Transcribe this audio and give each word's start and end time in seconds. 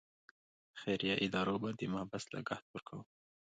خیریه 0.79 1.15
ادارو 1.25 1.55
به 1.61 1.69
د 1.79 1.81
محبس 1.93 2.23
لګښت 2.33 2.65
ورکاوه. 2.69 3.05